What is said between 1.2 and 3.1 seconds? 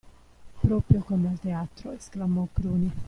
al teatro," esclamò Cruni.